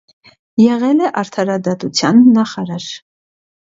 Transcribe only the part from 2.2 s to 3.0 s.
նախարար։